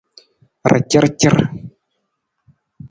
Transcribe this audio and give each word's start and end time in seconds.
Racarcar. 0.73 1.37